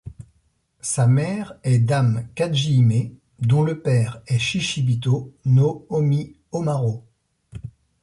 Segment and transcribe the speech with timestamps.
[0.81, 7.03] Sa mère est dame Kajihime dont le père est Shishibito no Omi Ōmaro.